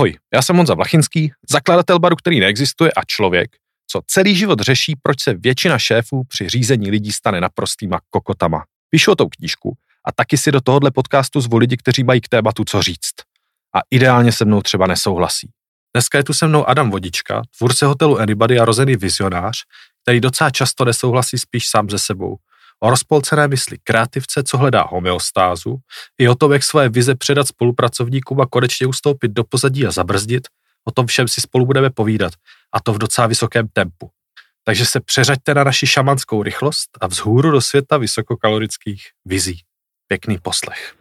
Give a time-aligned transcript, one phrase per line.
[0.00, 3.50] Ahoj, já jsem Honza Vlachinský, zakladatel baru, který neexistuje a člověk,
[3.90, 8.64] co celý život řeší, proč se většina šéfů při řízení lidí stane naprostýma kokotama.
[8.90, 12.28] Píšu o tou knížku a taky si do tohohle podcastu zvu lidi, kteří mají k
[12.28, 13.14] tématu co říct.
[13.76, 15.50] A ideálně se mnou třeba nesouhlasí.
[15.94, 19.56] Dneska je tu se mnou Adam Vodička, tvůrce hotelu Anybody a rozený vizionář,
[20.02, 22.36] který docela často nesouhlasí spíš sám ze sebou.
[22.82, 25.78] O rozpolcené mysli kreativce, co hledá homeostázu,
[26.18, 30.48] i o tom, jak svoje vize předat spolupracovníkům a konečně ustoupit do pozadí a zabrzdit,
[30.84, 32.32] o tom všem si spolu budeme povídat,
[32.72, 34.10] a to v docela vysokém tempu.
[34.64, 39.60] Takže se přeřaďte na naši šamanskou rychlost a vzhůru do světa vysokokalorických vizí.
[40.08, 40.94] Pěkný poslech.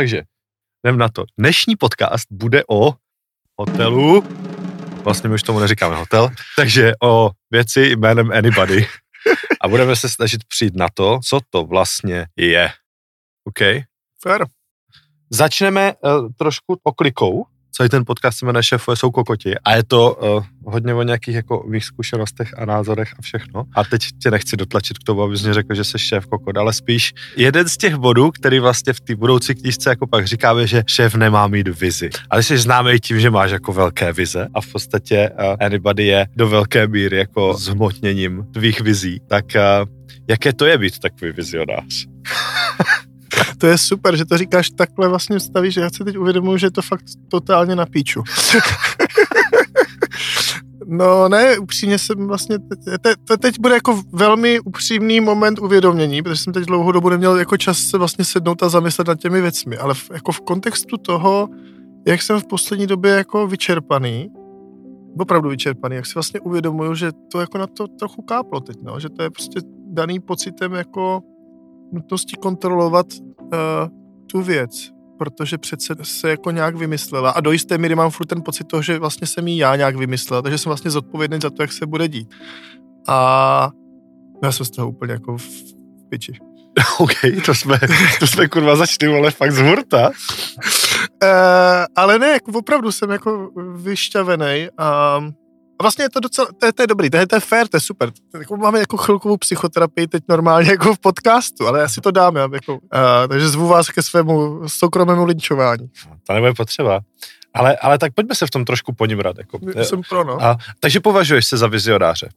[0.00, 0.22] Takže
[0.84, 1.24] jdem na to.
[1.38, 2.94] Dnešní podcast bude o
[3.58, 4.24] hotelu,
[5.04, 8.88] vlastně my už tomu neříkáme hotel, takže o věci jménem Anybody.
[9.60, 12.72] A budeme se snažit přijít na to, co to vlastně je.
[13.44, 13.58] OK?
[14.22, 14.46] Fair.
[15.30, 17.46] Začneme uh, trošku oklikou.
[17.72, 21.34] Celý ten podcast se jmenuje Šéfové jsou kokoti a je to uh, hodně o nějakých
[21.34, 23.64] jako mých zkušenostech a názorech a všechno.
[23.74, 26.72] A teď tě nechci dotlačit k tomu, abys mě řekl, že jsi šéf kokot, ale
[26.72, 30.82] spíš jeden z těch bodů, který vlastně v té budoucí knížce jako pak říkáme, že
[30.86, 32.10] šéf nemá mít vizi.
[32.30, 36.26] Ale jsi známý tím, že máš jako velké vize a v podstatě uh, anybody je
[36.36, 39.20] do velké míry jako zhmotněním tvých vizí.
[39.26, 39.88] Tak uh,
[40.28, 42.06] jaké to je být takový vizionář?
[43.60, 46.66] To je super, že to říkáš takhle vlastně stavíš, že já si teď uvědomuji, že
[46.66, 48.22] je to fakt totálně na píču.
[50.92, 56.36] No ne, upřímně jsem vlastně, te, te, teď bude jako velmi upřímný moment uvědomění, protože
[56.36, 59.76] jsem teď dlouhou dobu neměl jako čas se vlastně sednout a zamyslet nad těmi věcmi,
[59.76, 61.48] ale v, jako v kontextu toho,
[62.06, 64.30] jak jsem v poslední době jako vyčerpaný,
[65.18, 69.00] opravdu vyčerpaný, jak si vlastně uvědomuju, že to jako na to trochu káplo teď, no,
[69.00, 71.22] že to je prostě daný pocitem jako
[71.92, 73.06] nutnosti kontrolovat
[74.30, 78.42] tu věc, protože přece se jako nějak vymyslela a do jisté míry mám furt ten
[78.42, 81.62] pocit toho, že vlastně jsem ji já nějak vymyslel, takže jsem vlastně zodpovědný za to,
[81.62, 82.28] jak se bude dít.
[83.08, 83.70] A
[84.42, 85.48] já jsem z toho úplně jako v
[86.08, 86.32] piči.
[86.98, 87.12] OK,
[87.46, 87.78] to jsme,
[88.18, 90.10] to jsme kurva začali, ale fakt z hurta.
[91.22, 91.28] Uh,
[91.96, 95.20] ale ne, jako opravdu jsem jako vyšťavený a
[95.80, 97.68] a vlastně je to docela, to je, to je dobrý, to je, to je fair,
[97.68, 98.10] to je super.
[98.38, 102.36] Jako máme jako chvilkovou psychoterapii teď normálně jako v podcastu, ale já si to dám,
[102.36, 102.80] já, jako, uh,
[103.28, 105.90] takže zvu vás ke svému soukromému linčování.
[106.26, 107.00] To nebude potřeba.
[107.54, 109.38] Ale, ale tak pojďme se v tom trošku ponimrat.
[109.38, 109.58] Jako.
[109.82, 110.42] Jsem pro, no.
[110.42, 112.28] A, takže považuješ se za vizionáře?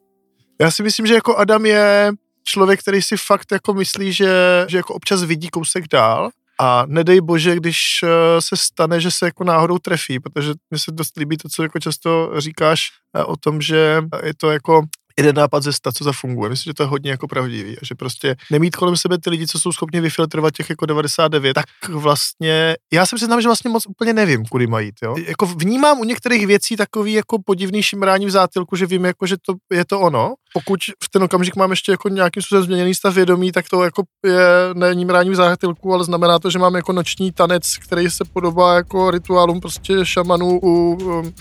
[0.61, 2.11] Já si myslím, že jako Adam je
[2.43, 6.29] člověk, který si fakt jako myslí, že, že jako občas vidí kousek dál
[6.61, 8.07] a nedej bože, když eh,
[8.41, 11.79] se stane, že se jako náhodou trefí, protože mi se dost líbí to, co jako
[11.79, 12.81] často říkáš
[13.17, 14.81] eh, o tom, že je to jako
[15.17, 16.49] jeden nápad ze sta, co zafunguje.
[16.49, 17.77] Myslím, že to je hodně jako pravdivý.
[17.77, 21.53] A že prostě nemít kolem sebe ty lidi, co jsou schopni vyfiltrovat těch jako 99,
[21.53, 24.91] tak vlastně, já si přiznám, že vlastně moc úplně nevím, kudy mají.
[25.03, 25.15] Jo?
[25.27, 29.35] Jako vnímám u některých věcí takový jako podivný šimrání v zátilku, že vím, jako, že
[29.45, 30.33] to je to ono.
[30.53, 34.03] Pokud v ten okamžik mám ještě jako nějakým způsobem změněný stav vědomí, tak to jako
[34.25, 38.23] je není mrání v zátilku, ale znamená to, že mám jako noční tanec, který se
[38.33, 41.33] podobá jako rituálům prostě šamanů u um,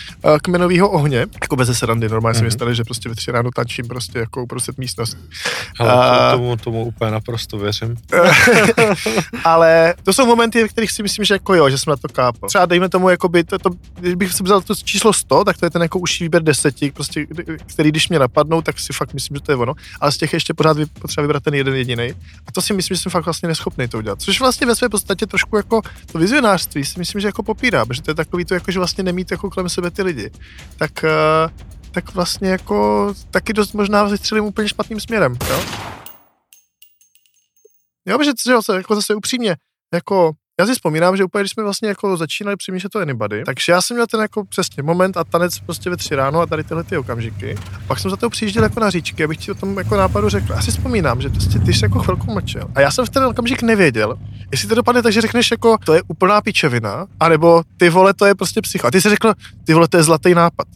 [0.43, 1.27] kmenového ohně.
[1.43, 2.39] Jako bez serandy, normálně mm-hmm.
[2.39, 2.53] se mi mhm.
[2.53, 5.19] stane, že prostě ve tři ráno tančím prostě jako uprostřed místnost.
[5.79, 7.97] Ale uh, tomu, tomu úplně naprosto věřím.
[9.45, 12.09] ale to jsou momenty, v kterých si myslím, že jako jo, že jsem na to
[12.09, 12.49] kápal.
[12.49, 15.59] Třeba dejme tomu, jako by to, to, když bych si vzal to číslo 100, tak
[15.59, 17.27] to je ten jako užší výběr deseti, prostě,
[17.67, 19.75] který když mě napadnou, tak si fakt myslím, že to je ono.
[20.01, 22.15] Ale z těch ještě pořád potřeba vybrat ten jeden jediný.
[22.47, 24.23] A to si myslím, že jsem fakt vlastně neschopný to udělat.
[24.23, 25.83] Což vlastně ve své podstatě trošku jako
[26.13, 29.05] to vizionářství si myslím, že jako popírá, protože to je takový to, jako, že vlastně
[29.05, 30.31] nemít jako kolem sebe ty lidi.
[30.77, 31.51] Tak uh,
[31.93, 35.63] tak vlastně jako taky dost možná vystřelím úplně špatným směrem, jo?
[38.07, 39.57] Jo, protože že, jako zase upřímně,
[39.95, 43.73] jako já si vzpomínám, že úplně, když jsme vlastně jako začínali přemýšlet to anybody, takže
[43.73, 46.65] já jsem měl ten jako přesně moment a tanec prostě ve tři ráno a tady
[46.65, 47.57] tyhle ty okamžiky.
[47.87, 50.53] Pak jsem za to přijížděl jako na říčky, abych ti o tom jako nápadu řekl.
[50.53, 52.69] Já si vzpomínám, že prostě ty jsi jako chvilku mlčel.
[52.75, 54.19] A já jsem v ten okamžik nevěděl,
[54.51, 58.27] jestli to dopadne tak, že řekneš jako to je úplná pičevina, anebo ty vole, to
[58.27, 58.87] je prostě psycho.
[58.87, 59.35] A ty jsi řekl,
[59.67, 60.67] ty vole, to je zlatý nápad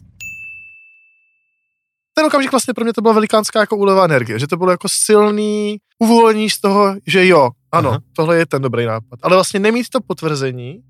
[2.17, 4.87] ten okamžik vlastně pro mě to byla velikánská jako úleva energie, že to bylo jako
[4.91, 7.99] silný uvolnění z toho, že jo, ano, Aha.
[8.13, 9.19] tohle je ten dobrý nápad.
[9.21, 10.81] Ale vlastně nemít to potvrzení,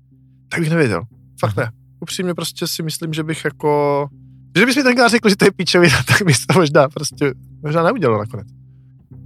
[0.48, 1.02] tak bych nevěděl.
[1.40, 1.70] Fakt ne.
[2.00, 4.08] Upřímně prostě si myslím, že bych jako...
[4.56, 7.82] Že bys mi tenkrát řekl, že to je píčovina, tak bys to možná prostě možná
[7.82, 8.46] neudělal nakonec.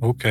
[0.01, 0.23] OK.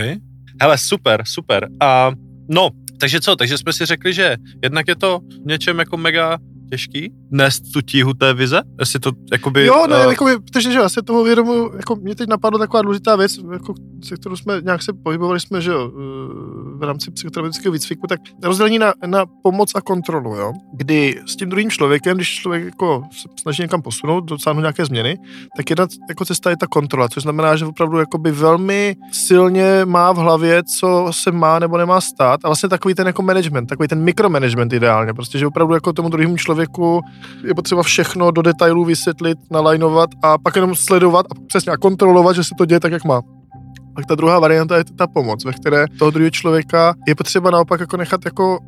[0.62, 1.70] Hele, super, super.
[1.80, 2.12] A
[2.50, 2.70] no,
[3.00, 3.36] takže co?
[3.36, 6.38] Takže jsme si řekli, že jednak je to něčem jako mega
[6.72, 8.62] těžký nést tu tíhu té vize?
[8.80, 9.66] Jestli to jakoby...
[9.66, 10.12] Jo, ne, uh...
[10.12, 13.74] jakoby, protože že já se toho vědomu, jako mě teď napadla taková důležitá věc, jako,
[14.04, 18.20] se kterou jsme nějak se pohybovali jsme, že jo, eh, v rámci psychoterapeutického výcviku, tak
[18.44, 23.04] rozdělení na, na pomoc a kontrolu, jo, kdy s tím druhým člověkem, když člověk jako
[23.12, 25.18] se snaží někam posunout, dosáhnout nějaké změny,
[25.58, 30.12] tak jedna jako cesta je ta kontrola, což znamená, že opravdu jakoby velmi silně má
[30.12, 33.88] v hlavě, co se má nebo nemá stát a vlastně takový ten jako management, takový
[33.88, 36.61] ten mikromanagement ideálně, prostě, že opravdu jako tomu druhému člověku
[37.48, 42.36] je potřeba všechno do detailů vysvětlit, nalajnovat a pak jenom sledovat a přesně a kontrolovat,
[42.36, 43.22] že se to děje tak, jak má.
[43.96, 47.80] Pak ta druhá varianta je ta pomoc, ve které toho druhého člověka je potřeba naopak
[47.80, 48.60] jako nechat jako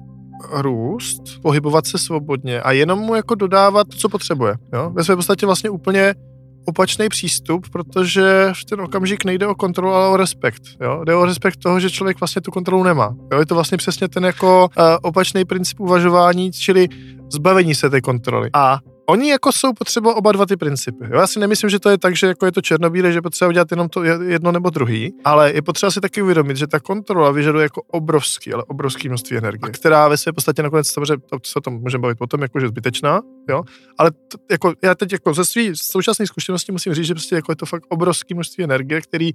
[0.52, 4.56] růst, pohybovat se svobodně a jenom mu jako dodávat to, co potřebuje.
[4.74, 4.92] Jo?
[4.94, 6.16] Ve své podstatě vlastně úplně
[6.66, 10.62] opačný přístup, protože v ten okamžik nejde o kontrolu, ale o respekt.
[10.82, 11.02] Jo?
[11.04, 13.16] Jde o respekt toho, že člověk vlastně tu kontrolu nemá.
[13.32, 13.40] Jo?
[13.40, 16.88] Je to vlastně přesně ten jako uh, opačný princip uvažování, čili
[17.32, 18.50] zbavení se té kontroly.
[18.54, 21.06] A Oni jako jsou potřeba oba dva ty principy.
[21.12, 21.20] Jo?
[21.20, 23.72] Já si nemyslím, že to je tak, že jako je to černobílé, že potřeba udělat
[23.72, 27.64] jenom to jedno nebo druhý, ale je potřeba si taky uvědomit, že ta kontrola vyžaduje
[27.64, 31.62] jako obrovský, ale obrovský množství energie, která ve své podstatě nakonec samozřejmě, to se o
[31.62, 33.64] tom můžeme bavit potom, jako že zbytečná, jo?
[33.98, 37.52] ale to, jako, já teď jako ze své současné zkušenosti musím říct, že prostě jako
[37.52, 39.32] je to fakt obrovský množství energie, který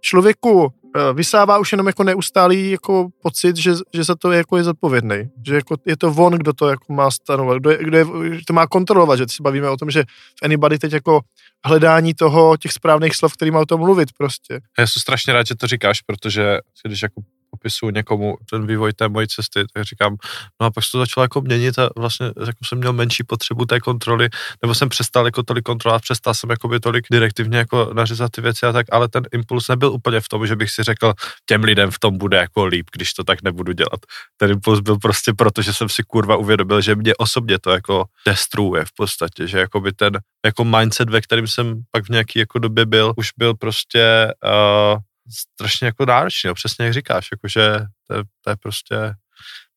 [0.00, 0.72] člověku
[1.14, 5.30] vysává už jenom jako neustálý jako pocit, že, že za to je, jako je zodpovědný.
[5.46, 8.06] Že jako je to on, kdo to jako má stanovat, kdo, je, kdo je,
[8.46, 10.02] to má kontrolovat, že si bavíme o tom, že
[10.40, 11.20] v Anybody teď jako
[11.64, 14.60] hledání toho, těch správných slov, který má o tom mluvit prostě.
[14.78, 19.08] Já jsem strašně rád, že to říkáš, protože když jako popisuju někomu ten vývoj té
[19.08, 20.16] mojí cesty, tak říkám,
[20.60, 23.64] no a pak se to začalo jako měnit a vlastně jako jsem měl menší potřebu
[23.64, 24.28] té kontroly,
[24.62, 28.40] nebo jsem přestal jako tolik kontrolovat, přestal jsem jako by tolik direktivně jako nařezat ty
[28.40, 31.12] věci a tak, ale ten impuls nebyl úplně v tom, že bych si řekl,
[31.46, 34.00] těm lidem v tom bude jako líp, když to tak nebudu dělat.
[34.36, 38.04] Ten impuls byl prostě proto, že jsem si kurva uvědomil, že mě osobně to jako
[38.26, 42.38] destruuje v podstatě, že jako by ten jako mindset, ve kterým jsem pak v nějaký
[42.38, 44.98] jako době byl, už byl prostě uh,
[45.30, 48.96] strašně jako náročný, no, přesně jak říkáš, jakože to, je, to je prostě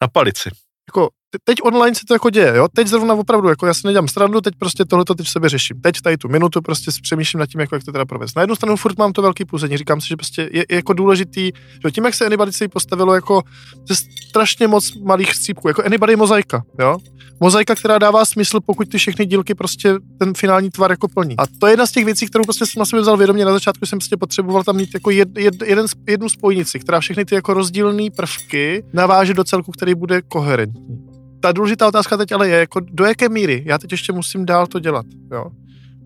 [0.02, 0.50] na palici.
[0.90, 1.10] Jako,
[1.44, 2.68] teď online se to jako děje, jo?
[2.76, 5.82] Teď zrovna opravdu, jako já si nedělám stranu, teď prostě tohle teď v sebe řeším.
[5.82, 8.36] Teď tady tu minutu prostě přemýšlím nad tím, jako, jak to teda provést.
[8.36, 10.94] Na jednu stranu furt mám to velký půzení, říkám si, že prostě je, je jako
[10.94, 11.52] důležitý,
[11.86, 13.42] že tím, jak se Anybody se postavilo jako
[13.88, 13.96] ze
[14.30, 16.98] strašně moc malých střípků, jako Anybody mozaika, jo?
[17.40, 21.36] mozaika, která dává smysl, pokud ty všechny dílky prostě ten finální tvar jako plní.
[21.38, 23.46] A to je jedna z těch věcí, kterou prostě jsem na sebe vzal vědomě.
[23.46, 27.26] Na začátku jsem prostě potřeboval tam mít jako jed, jed, jeden, jednu spojnici, která všechny
[27.26, 31.14] ty jako rozdílné prvky naváže do celku, který bude koherentní.
[31.44, 34.68] Ta důležitá otázka teď ale je, jako do jaké míry já teď ještě musím dál
[34.68, 35.46] to dělat, jo?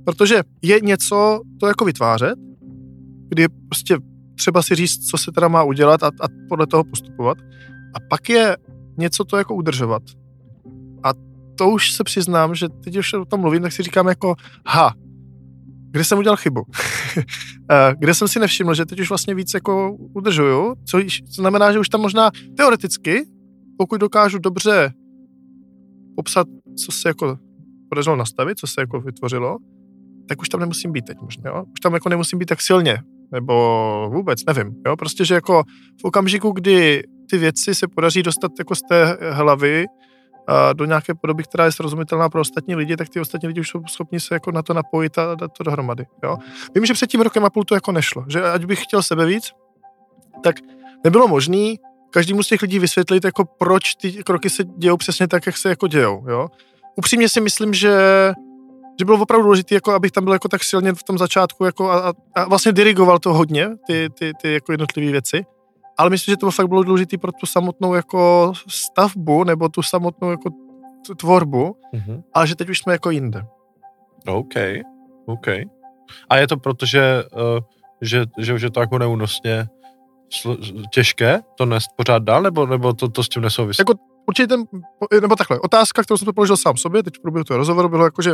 [0.05, 2.35] Protože je něco to jako vytvářet,
[3.29, 3.97] kdy je prostě
[4.35, 7.37] třeba si říct, co se teda má udělat a, a podle toho postupovat.
[7.95, 8.57] A pak je
[8.97, 10.03] něco to jako udržovat
[11.57, 14.35] to už se přiznám, že teď už o tom mluvím, tak si říkám jako,
[14.67, 14.93] ha,
[15.91, 16.63] kde jsem udělal chybu?
[17.71, 20.99] Eh, kde jsem si nevšiml, že teď už vlastně víc jako udržuju, co
[21.29, 23.25] znamená, že už tam možná teoreticky,
[23.77, 24.93] pokud dokážu dobře
[26.17, 26.47] popsat,
[26.85, 27.37] co se jako
[27.89, 29.57] podařilo nastavit, co se jako vytvořilo,
[30.29, 31.63] tak už tam nemusím být teď možná, jo?
[31.73, 32.97] Už tam jako nemusím být tak silně,
[33.31, 34.95] nebo vůbec, nevím, jo?
[34.95, 35.63] Prostě, že jako
[36.01, 39.85] v okamžiku, kdy ty věci se podaří dostat jako z té hlavy
[40.73, 43.81] do nějaké podoby, která je srozumitelná pro ostatní lidi, tak ty ostatní lidi už jsou
[43.87, 46.05] schopni se jako na to napojit a dát to dohromady.
[46.23, 46.37] Jo?
[46.75, 49.25] Vím, že před tím rokem a půl to jako nešlo, že ať bych chtěl sebe
[49.25, 49.51] víc,
[50.43, 50.55] tak
[51.03, 51.75] nebylo možné
[52.09, 55.69] každému z těch lidí vysvětlit, jako proč ty kroky se dějou přesně tak, jak se
[55.69, 56.25] jako dějou.
[56.29, 56.47] Jo?
[56.95, 57.91] Upřímně si myslím, že
[58.99, 61.91] že bylo opravdu důležité, jako abych tam byl jako tak silně v tom začátku jako
[61.91, 65.45] a, a, vlastně dirigoval to hodně, ty, ty, ty jako jednotlivé věci
[65.97, 70.31] ale myslím, že to fakt bylo důležité pro tu samotnou jako stavbu nebo tu samotnou
[70.31, 70.49] jako
[71.17, 72.23] tvorbu, mm-hmm.
[72.33, 73.45] ale že teď už jsme jako jinde.
[74.27, 74.53] OK,
[75.25, 75.47] OK.
[76.29, 77.59] A je to proto, že, uh,
[78.01, 79.67] že, že už je to jako neúnosně
[80.93, 83.81] těžké to nést pořád dál, nebo, nebo to, to s tím nesouvisí?
[83.81, 83.93] Jako
[84.27, 84.63] určitě ten,
[85.21, 88.03] nebo takhle, otázka, kterou jsem to položil sám sobě, teď v průběhu toho rozhovoru, bylo
[88.03, 88.33] jako, že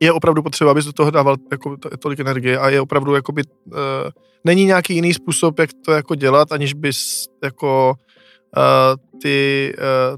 [0.00, 3.74] je opravdu potřeba, abys do toho dával jako tolik energie a je opravdu jakoby, uh,
[4.44, 7.94] není nějaký jiný způsob, jak to jako dělat, aniž bys jako
[8.56, 8.62] uh,
[9.22, 10.16] ty, uh,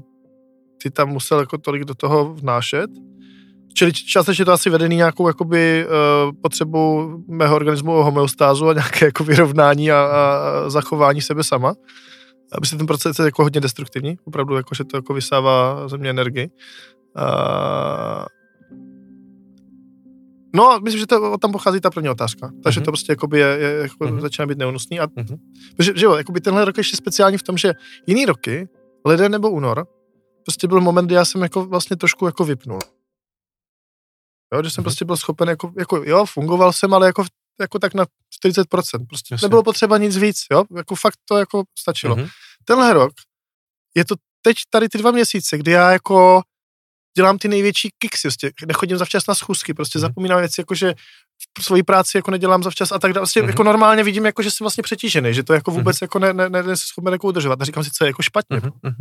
[0.83, 2.89] ty tam musel jako tolik do toho vnášet.
[3.77, 9.05] Čili částečně to asi vedený nějakou jakoby, uh, potřebu mého organismu o homeostázu a nějaké
[9.05, 11.73] jako vyrovnání a, a zachování sebe sama.
[12.51, 15.97] Aby se ten proces je jako hodně destruktivní, opravdu jako, že to jako vysává ze
[15.97, 16.49] mě energii.
[17.17, 18.25] Uh,
[20.55, 22.51] No, myslím, že to, tam pochází ta první otázka.
[22.63, 22.85] Takže mm-hmm.
[22.85, 24.19] to prostě jakoby je, je, jako mm-hmm.
[24.19, 24.99] začíná být neúnosný.
[24.99, 25.37] A, mm-hmm.
[25.79, 27.73] že, že jo, jakoby tenhle rok je ještě speciální v tom, že
[28.07, 28.67] jiný roky,
[29.05, 29.87] leden nebo únor,
[30.45, 32.79] prostě byl moment, kdy já jsem jako vlastně trošku jako vypnul.
[34.53, 34.83] Jo, že jsem Mhm.
[34.83, 37.25] prostě byl schopen, jako, jako jo, fungoval jsem, ale jako,
[37.61, 39.05] jako tak na 40%.
[39.07, 39.45] Prostě Jasně.
[39.45, 42.15] nebylo potřeba nic víc, jo, jako fakt to jako stačilo.
[42.15, 42.27] Mhm.
[42.65, 43.11] Tenhle rok
[43.95, 46.41] je to teď tady ty dva měsíce, kdy já jako
[47.17, 50.01] dělám ty největší kiksy, prostě nechodím zavčas na schůzky, prostě Mhm.
[50.01, 50.93] zapomínám věci, jako že
[51.59, 53.21] v svoji práci jako nedělám zavčas a tak dále.
[53.21, 53.49] Prostě Mhm.
[53.49, 55.79] jako normálně vidím, jako že jsem vlastně přetížený, že to jako Mhm.
[55.79, 57.61] vůbec jako ne, ne, ne, ne schopen jako udržovat.
[57.61, 58.57] A říkám si, co je jako špatně.
[58.57, 58.95] Mhm, mhm.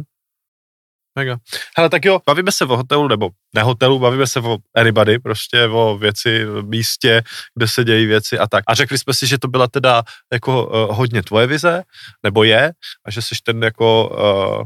[1.17, 1.37] Mega.
[1.77, 5.65] Hele, tak jo, bavíme se o hotelu, nebo ne hotelu, bavíme se o anybody, prostě
[5.65, 7.23] o věci, místě,
[7.55, 8.65] kde se dějí věci a tak.
[8.67, 11.83] A řekli jsme si, že to byla teda jako uh, hodně tvoje vize,
[12.23, 12.73] nebo je,
[13.05, 14.65] a že jsi ten jako uh,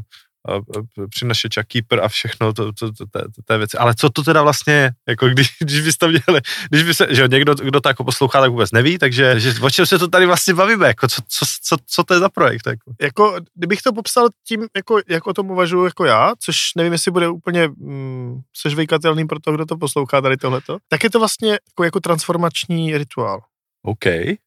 [1.09, 3.77] přinašeč a keeper a všechno to, to, to, to, to, té věci.
[3.77, 4.91] Ale co to teda vlastně je?
[5.09, 8.51] Jako když, když byste měli, když by se, že někdo, kdo to jako poslouchá, tak
[8.51, 11.77] vůbec neví, takže že, o čem se to tady vlastně bavíme, jako co, co, co,
[11.85, 12.67] co to je za projekt?
[12.67, 12.93] Jako?
[13.01, 17.11] Jako, kdybych to popsal tím, jako, jak o tom uvažuji jako já, což nevím, jestli
[17.11, 21.51] bude úplně mm, sežvejkatelný pro to, kdo to poslouchá tady tohleto, tak je to vlastně
[21.51, 23.41] jako, jako transformační rituál.
[23.83, 24.05] OK.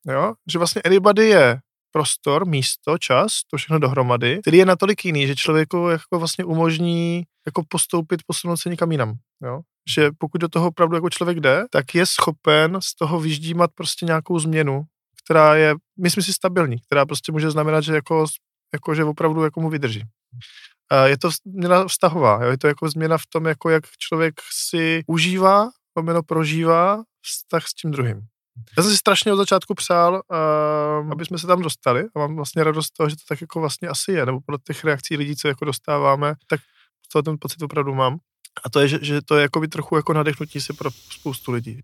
[0.08, 0.34] Jo?
[0.52, 1.58] Že vlastně anybody je
[1.96, 7.22] prostor, místo, čas, to všechno dohromady, který je natolik jiný, že člověku jako vlastně umožní
[7.46, 9.14] jako postoupit, posunout se někam jinam.
[9.44, 9.60] Jo?
[9.94, 14.06] Že pokud do toho opravdu jako člověk jde, tak je schopen z toho vyždímat prostě
[14.06, 14.82] nějakou změnu,
[15.24, 18.26] která je, myslím si, stabilní, která prostě může znamenat, že jako,
[18.74, 20.02] jako že opravdu jako mu vydrží.
[20.90, 22.50] A je to změna vztahová, jo?
[22.50, 27.74] je to jako změna v tom, jako jak člověk si užívá, lomeno prožívá vztah s
[27.74, 28.20] tím druhým.
[28.76, 30.12] Já jsem si strašně od začátku přál,
[31.02, 33.40] uh, aby jsme se tam dostali a mám vlastně radost z toho, že to tak
[33.40, 36.60] jako vlastně asi je, nebo podle těch reakcí lidí, co jako dostáváme, tak
[37.12, 38.18] to ten pocit opravdu mám.
[38.64, 41.52] A to je, že, že to je jako by trochu jako nadechnutí si pro spoustu
[41.52, 41.80] lidí.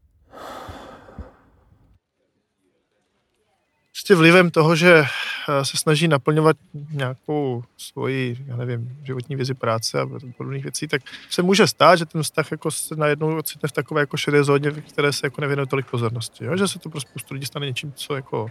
[4.11, 5.05] Prostě vlivem toho, že
[5.49, 6.57] eh, se snaží naplňovat
[6.90, 12.07] nějakou svoji, já nevím, životní vizi práce a podobných věcí, tak se může stát, že
[12.07, 15.40] ten vztah jako se najednou ocitne v takové jako šedé zóně, v které se jako
[15.40, 16.45] nevěnuje tolik pozornosti.
[16.45, 16.57] Jo?
[16.57, 18.50] Že se to pro spoustu lidí stane něčím, co jako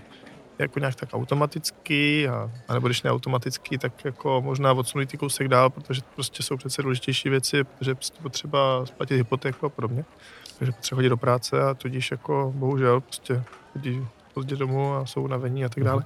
[0.59, 5.47] jako nějak tak automatický, a, a nebo když ne automatický, tak jako možná odsunují kousek
[5.47, 10.05] dál, protože prostě jsou přece důležitější věci, protože prostě potřeba splatit hypotéku a podobně.
[10.59, 13.43] Takže potřeba chodit do práce a tudíž jako bohužel prostě
[14.39, 16.03] pozdě domů a jsou unavení a tak dále.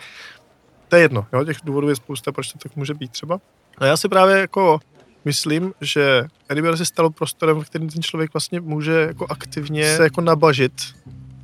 [0.87, 1.45] To je jedno, jo?
[1.45, 3.39] těch důvodů je spousta, proč to tak může být třeba.
[3.77, 4.79] A já si právě jako
[5.25, 10.03] myslím, že Anywhere se stalo prostorem, v kterém ten člověk vlastně může jako aktivně se
[10.03, 10.73] jako nabažit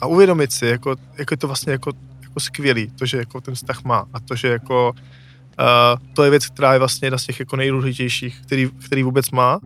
[0.02, 1.92] a uvědomit si, jako, jako je to vlastně jako,
[2.22, 6.30] jako skvělý, to, že jako ten vztah má a to, že jako uh, to je
[6.30, 9.60] věc, která je vlastně jedna z těch jako nejdůležitějších, který, který vůbec má.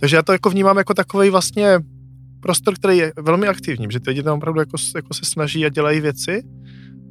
[0.00, 1.80] Takže já to jako vnímám jako takový vlastně
[2.40, 5.68] prostor, který je velmi aktivní, že ty lidi tam opravdu jako, jako se snaží a
[5.68, 6.42] dělají věci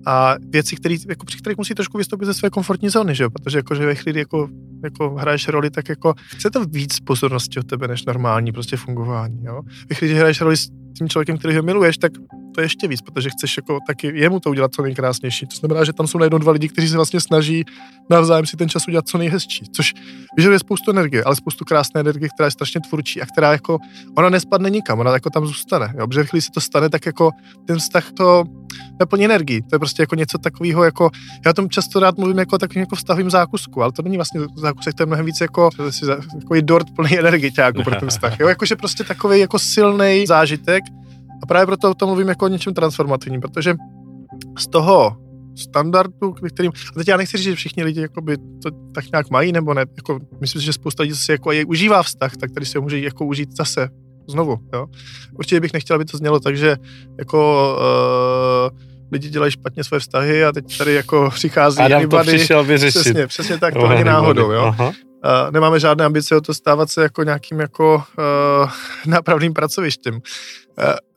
[0.06, 3.30] a věci, který, jako, při kterých musí trošku vystoupit ze své komfortní zóny, že jo?
[3.30, 4.50] protože jako, že ve chvíli jako,
[4.84, 9.44] jako hraješ roli, tak jako chce to víc pozornosti od tebe než normální prostě fungování.
[9.44, 9.62] Jo?
[9.90, 12.12] Ve chvíli, že hraješ roli s tím člověkem, který ho miluješ, tak
[12.56, 15.46] to je ještě víc, protože chceš jako taky jemu to udělat co nejkrásnější.
[15.46, 17.66] To znamená, že tam jsou najednou dva lidi, kteří se vlastně snaží
[18.10, 19.94] navzájem si ten čas udělat co nejhezčí, což
[20.38, 23.80] vyžaduje spoustu energie, ale spoustu krásné energie, která je strašně tvůrčí a která jako,
[24.18, 25.94] ona nespadne nikam, ona jako tam zůstane.
[26.00, 26.08] Jo?
[26.08, 27.32] Protože když se to stane, tak jako
[27.68, 28.44] ten vztah to
[29.00, 29.62] naplní energii.
[29.62, 31.10] To je prostě jako něco takového, jako
[31.46, 34.42] já o tom často rád mluvím jako takovým jako vztahovým zákusku, ale to není vlastně
[34.56, 35.70] zákusek, to je mnohem víc jako,
[36.40, 38.40] jako dort plný energie jako pro ten vztah.
[38.40, 38.48] Jo?
[38.48, 40.84] Jakože prostě takový jako silný zážitek
[41.44, 43.76] a právě proto o tom mluvím jako o něčem transformativním, protože
[44.58, 45.18] z toho
[45.60, 49.52] standardu, kterým, a teď já nechci říct, že všichni lidi jakoby to tak nějak mají,
[49.52, 52.66] nebo ne, jako, myslím si, že spousta lidí si jako je, užívá vztah, tak tady
[52.66, 53.90] si ho může jako užít zase
[54.30, 54.88] znovu, jo.
[55.34, 56.78] Určitě bych nechtěl, aby to znělo tak, že
[57.18, 57.70] jako
[58.72, 58.80] uh,
[59.12, 62.32] lidi dělají špatně své vztahy a teď tady jako přichází Adam anybody.
[62.32, 63.00] to přišel vyřešit.
[63.00, 64.62] Přesně, přesně tak, to ani náhodou, jo.
[64.62, 64.88] Aha.
[64.88, 68.70] Uh, nemáme žádné ambice o to stávat se jako nějakým jako uh,
[69.06, 70.14] nápravným pracovištěm.
[70.14, 70.22] Uh,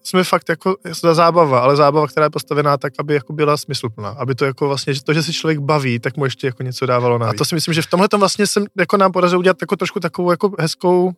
[0.03, 4.09] jsme fakt jako za zábava, ale zábava, která je postavená tak, aby jako byla smysluplná.
[4.09, 6.87] Aby to jako vlastně, že to, že se člověk baví, tak mu ještě jako něco
[6.87, 7.35] dávalo navíc.
[7.35, 9.77] A to si myslím, že v tomhle tom vlastně jsem jako nám podařilo udělat jako
[9.77, 11.13] trošku takovou jako hezkou uh,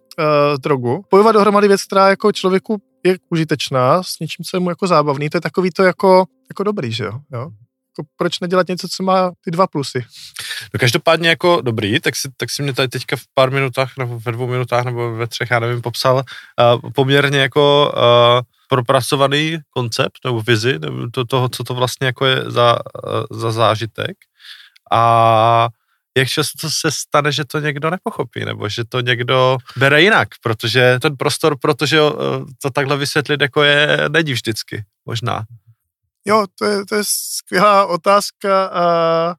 [0.62, 1.04] drogu.
[1.10, 5.30] Pojovat dohromady věc, která jako člověku je užitečná, s něčím, co je mu jako zábavný,
[5.30, 7.12] to je takový to jako, jako dobrý, že jo?
[7.32, 7.40] jo?
[7.98, 10.04] Jako proč nedělat něco, co má ty dva plusy?
[10.74, 14.20] No každopádně jako dobrý, tak si, tak si mě tady teďka v pár minutách, nebo
[14.20, 18.42] ve dvou minutách, nebo ve třech, já nevím, popsal uh, poměrně jako uh,
[18.74, 22.78] propracovaný koncept nebo vizi nebo to, toho, co to vlastně jako je za,
[23.30, 24.16] za zážitek.
[24.92, 25.68] A
[26.18, 30.98] jak často se stane, že to někdo nepochopí, nebo že to někdo bere jinak, protože
[31.02, 32.10] ten prostor, protože uh,
[32.62, 35.44] to takhle vysvětlit jako je, není vždycky, možná.
[36.24, 39.34] Jo, to je, to je skvělá otázka a, a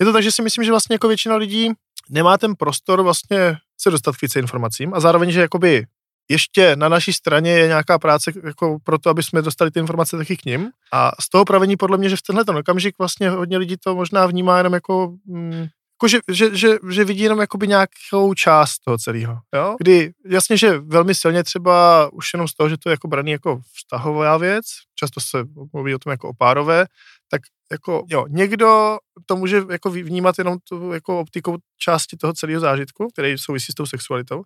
[0.00, 1.72] je to tak, že si myslím, že vlastně jako většina lidí
[2.10, 5.86] nemá ten prostor vlastně se dostat k více informacím a zároveň, že jakoby
[6.30, 10.16] ještě na naší straně je nějaká práce jako pro to, aby jsme dostali ty informace
[10.16, 10.70] taky k ním.
[10.92, 13.94] A z toho pravení podle mě, že v tenhle ten okamžik vlastně hodně lidí to
[13.94, 15.66] možná vnímá jenom jako, mm,
[16.02, 19.38] jako že, že, že, že, vidí jenom jakoby nějakou část toho celého.
[19.54, 19.76] Jo?
[19.78, 23.30] Kdy jasně, že velmi silně třeba už jenom z toho, že to je jako braný
[23.30, 24.64] jako vztahová věc,
[24.94, 26.86] často se mluví o tom jako o párové,
[27.30, 27.40] tak
[27.72, 33.08] jako, jo, někdo to může jako vnímat jenom tu jako optikou části toho celého zážitku,
[33.12, 34.42] který souvisí s tou sexualitou,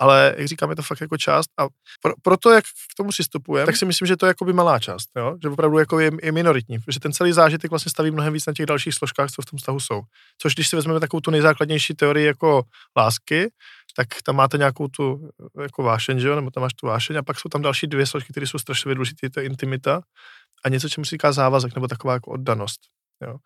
[0.00, 1.66] ale jak říkám, je to fakt jako část a
[2.02, 4.52] pro, pro to, jak k tomu přistupujeme, tak si myslím, že to je jako by
[4.52, 5.36] malá část, jo?
[5.42, 8.52] že opravdu jako je, je minoritní, protože ten celý zážitek vlastně staví mnohem víc na
[8.52, 10.00] těch dalších složkách, co v tom vztahu jsou.
[10.38, 12.62] Což když si vezmeme takovou tu nejzákladnější teorii jako
[12.96, 13.50] lásky,
[13.96, 15.28] tak tam máte nějakou tu
[15.60, 16.36] jako vášeň, že jo?
[16.36, 18.94] nebo tam máš tu vášeň a pak jsou tam další dvě složky, které jsou strašně
[18.94, 20.00] důležité, to je intimita
[20.64, 22.80] a něco, čemu se říká závazek, nebo taková jako oddanost.
[23.26, 23.36] Jo?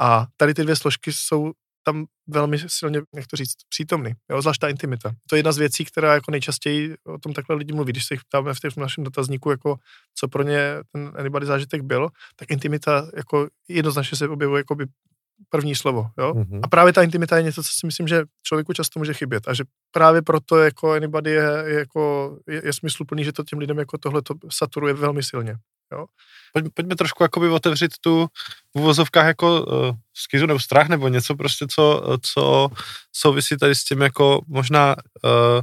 [0.00, 1.52] A tady ty dvě složky jsou
[1.84, 5.12] tam velmi silně, jak to říct, přítomný, jo, zvlášť ta intimita.
[5.28, 8.14] To je jedna z věcí, která jako nejčastěji o tom takhle lidi mluví, když se
[8.14, 9.76] jich ptáme v tom našem dotazníku, jako
[10.14, 14.86] co pro ně ten anybody zážitek byl, tak intimita jako jednoznačně se objevuje jako by
[15.48, 16.32] první slovo, jo?
[16.32, 16.60] Mm-hmm.
[16.62, 19.54] A právě ta intimita je něco, co si myslím, že člověku často může chybět a
[19.54, 23.78] že právě proto jako anybody je, je jako, je, je smysluplný, že to těm lidem
[23.78, 25.56] jako tohle to saturuje velmi silně.
[25.92, 26.06] Jo?
[26.52, 28.26] Pojď, pojďme trošku jakoby otevřít tu
[28.74, 32.68] v uvozovkách jako uh, skizu nebo strach nebo něco prostě, co, co
[33.12, 35.60] souvisí tady s tím jako možná uh,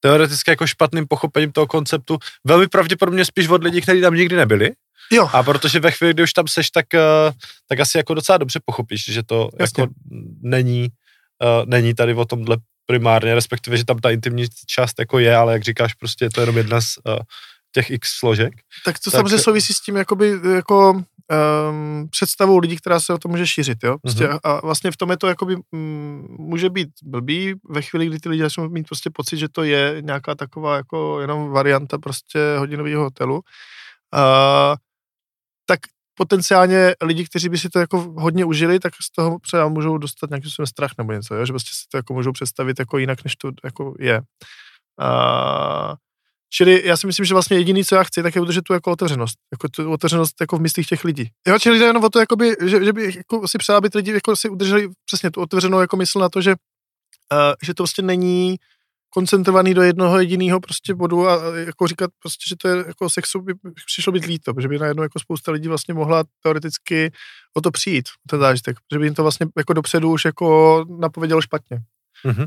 [0.00, 2.18] teoreticky jako špatným pochopením toho konceptu.
[2.44, 4.70] Velmi pravděpodobně spíš od lidí, kteří tam nikdy nebyli.
[5.12, 5.30] Jo.
[5.32, 7.32] A protože ve chvíli, kdy už tam seš, tak, uh,
[7.68, 9.82] tak asi jako docela dobře pochopíš, že to Jasně.
[9.82, 9.92] jako
[10.42, 10.88] není,
[11.42, 15.52] uh, není tady o tomhle primárně, respektive, že tam ta intimní část jako je, ale
[15.52, 17.18] jak říkáš, prostě je to jenom jedna z, uh,
[17.72, 18.52] těch x složek.
[18.84, 19.18] Tak to tak...
[19.18, 23.78] samozřejmě souvisí s tím jakoby, jako um, představou lidí, která se o to může šířit,
[23.84, 23.98] jo.
[24.02, 24.40] Prostě mm-hmm.
[24.44, 28.28] a vlastně v tom je to jakoby um, může být blbý ve chvíli, kdy ty
[28.28, 33.02] lidi začnou mít prostě pocit, že to je nějaká taková jako jenom varianta prostě hodinového
[33.02, 33.34] hotelu.
[33.34, 34.76] Uh,
[35.66, 35.80] tak
[36.14, 40.30] potenciálně lidi, kteří by si to jako hodně užili, tak z toho třeba můžou dostat
[40.30, 41.46] nějaký svůj strach nebo něco, jo?
[41.46, 44.20] že prostě si to jako můžou představit jako jinak, než to jako je.
[45.00, 45.94] Uh,
[46.52, 48.90] Čili já si myslím, že vlastně jediný, co já chci, tak je udržet tu jako
[48.90, 49.38] otevřenost.
[49.52, 51.30] Jako tu otevřenost jako v myslích těch lidí.
[51.46, 54.12] Jo, čili jde jenom o to, jakoby, že, že by jako si přál, aby lidi
[54.12, 58.02] jako si udrželi přesně tu otevřenou jako mysl na to, že, uh, že to prostě
[58.02, 58.56] není
[59.10, 63.40] koncentrovaný do jednoho jediného prostě bodu a jako říkat prostě, že to je jako sexu
[63.40, 63.54] by
[63.86, 67.12] přišlo být líto, že by najednou jako spousta lidí vlastně mohla teoreticky
[67.54, 71.42] o to přijít, ten zážitek, že by jim to vlastně jako dopředu už jako napovědělo
[71.42, 71.78] špatně.
[72.24, 72.46] Mm-hmm.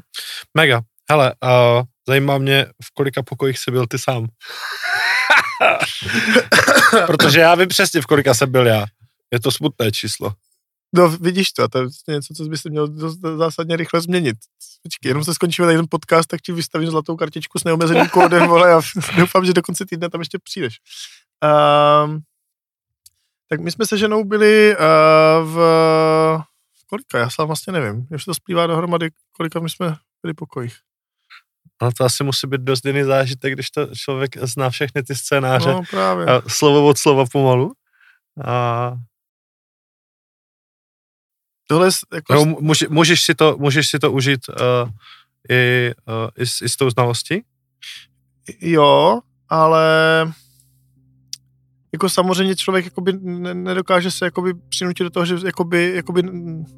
[0.57, 0.81] Mega.
[1.11, 4.27] Hele, uh, zajímá mě, v kolika pokojích jsi byl ty sám.
[7.07, 8.85] Protože já vím přesně, v kolika jsem byl já.
[9.31, 10.33] Je to smutné číslo.
[10.95, 12.87] No, vidíš to, to je něco, co bys měl
[13.37, 14.37] zásadně rychle změnit.
[14.83, 18.73] Počkej, jenom se skončíme jeden podcast, tak ti vystavím zlatou kartičku s neomezeným kódem, vole,
[18.73, 18.81] a
[19.17, 20.79] doufám, že do konce týdne tam ještě přijdeš.
[22.05, 22.19] Um,
[23.49, 28.33] tak my jsme se ženou byli uh, v kolika, já sám vlastně nevím, už to
[28.33, 30.75] splývá dohromady, kolika my jsme byli pokojích.
[31.83, 35.69] No to asi musí být dost jiný zážitek, když to člověk zná všechny ty scénáře.
[35.69, 36.25] No, právě.
[36.25, 37.73] A slovo od slova pomalu.
[38.45, 38.93] A...
[41.67, 42.33] Tohle jako...
[42.33, 44.55] No, může, můžeš, si to, můžeš si to užít uh,
[45.49, 47.43] i, uh, i, s, i s tou znalostí?
[48.61, 49.19] Jo,
[49.49, 49.85] ale
[51.93, 53.13] jako samozřejmě člověk jakoby
[53.53, 56.23] nedokáže se jakoby přinutit do toho, že jakoby, jakoby,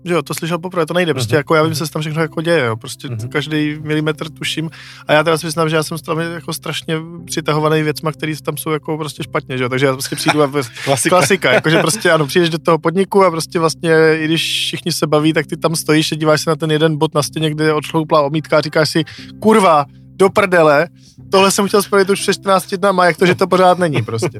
[0.06, 1.38] že jo, to slyšel poprvé, to nejde, prostě uh-huh.
[1.38, 3.30] jako já vím, se tam všechno jako děje, jo, prostě uh-huh.
[3.30, 4.70] každý milimetr tuším
[5.08, 8.58] a já teda si myslím, že já jsem tam jako strašně přitahovaný věcma, které tam
[8.58, 10.48] jsou jako prostě špatně, že jo, takže já prostě přijdu a
[10.86, 14.92] klasika, klasika jakože prostě ano, přijdeš do toho podniku a prostě vlastně, i když všichni
[14.92, 17.50] se baví, tak ty tam stojíš a díváš se na ten jeden bod na stěně,
[17.50, 19.04] kde odšloupla omítka a říkáš si,
[19.40, 20.88] kurva, do prdele,
[21.32, 24.40] tohle jsem chtěl spravit už před 14 dnama, jak to, že to pořád není prostě.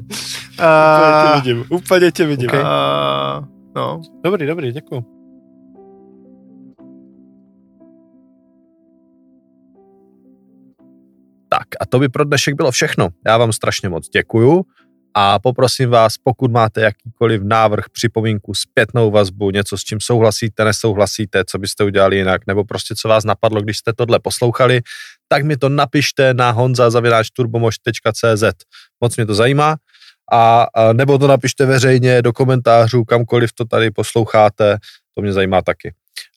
[0.52, 2.48] úplně tě vidím, úplně tě vidím.
[2.48, 2.60] Okay.
[2.60, 3.44] Uh,
[3.76, 4.00] no.
[4.24, 5.04] Dobrý, dobrý, děkuji.
[11.48, 13.08] Tak a to by pro dnešek bylo všechno.
[13.26, 14.64] Já vám strašně moc děkuju
[15.18, 21.44] a poprosím vás, pokud máte jakýkoliv návrh, připomínku, zpětnou vazbu, něco s čím souhlasíte, nesouhlasíte,
[21.44, 24.80] co byste udělali jinak, nebo prostě co vás napadlo, když jste tohle poslouchali,
[25.28, 28.44] tak mi to napište na honza.turbomož.cz.
[29.00, 29.76] Moc mě to zajímá.
[30.32, 34.78] A, a nebo to napište veřejně do komentářů, kamkoliv to tady posloucháte,
[35.14, 35.94] to mě zajímá taky.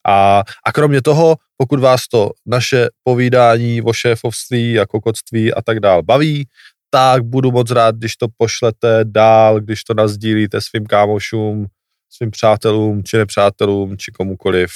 [0.08, 5.80] A, a kromě toho, pokud vás to naše povídání o šéfovství a kokotství a tak
[5.80, 6.48] dál baví,
[6.90, 11.66] tak budu moc rád, když to pošlete dál, když to nazdílíte svým kámošům,
[12.10, 14.72] svým přátelům, či nepřátelům, či komukoliv.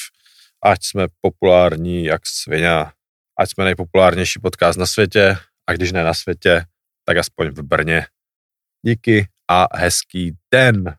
[0.66, 2.70] ať jsme populární jak svině,
[3.40, 6.66] ať jsme nejpopulárnější podcast na světě a když ne na světě,
[7.06, 8.06] tak aspoň v Brně.
[8.86, 10.96] Díky a hezký den.